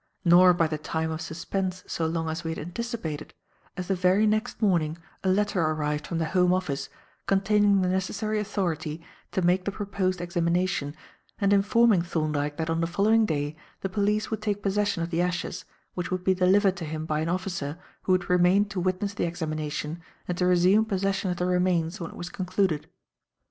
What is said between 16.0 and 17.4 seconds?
would be delivered to him by an